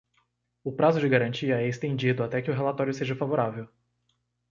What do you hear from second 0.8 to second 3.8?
de garantia é estendido até que o relatório seja favorável.